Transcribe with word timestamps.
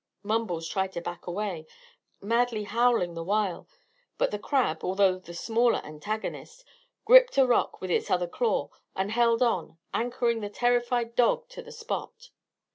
Mumbles 0.23 0.67
tried 0.67 0.93
to 0.93 1.01
back 1.01 1.27
away, 1.27 1.67
madly 2.19 2.63
howling 2.63 3.13
the 3.13 3.23
while; 3.23 3.67
but 4.17 4.31
the 4.31 4.39
crab, 4.39 4.83
although 4.83 5.19
the 5.19 5.35
smaller 5.35 5.79
antagonist, 5.83 6.65
gripped 7.05 7.37
a 7.37 7.45
rock 7.45 7.81
with 7.81 7.91
its 7.91 8.09
other 8.09 8.25
claw 8.27 8.69
and 8.95 9.11
held 9.11 9.43
on, 9.43 9.77
anchoring 9.93 10.39
the 10.41 10.49
terrified 10.49 11.15
dog 11.15 11.47
to 11.49 11.61
the 11.61 11.71
spot. 11.71 12.31